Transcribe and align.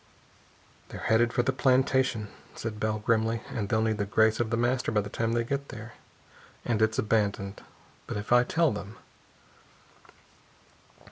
"They're 0.89 0.99
headed 1.01 1.31
for 1.31 1.43
the 1.43 1.51
plantation," 1.51 2.29
said 2.55 2.79
Bell 2.79 2.97
grimly, 2.97 3.41
"and 3.49 3.69
they'll 3.69 3.83
need 3.83 3.99
the 3.99 4.05
grace 4.05 4.39
of 4.39 4.49
The 4.49 4.57
Master 4.57 4.91
by 4.91 5.01
the 5.01 5.11
time 5.11 5.33
they 5.33 5.43
get 5.43 5.69
there. 5.69 5.93
And 6.65 6.81
it's 6.81 6.97
abandoned. 6.97 7.61
But 8.07 8.17
if 8.17 8.31
I 8.33 8.43
tell 8.43 8.71
them...." 8.71 8.97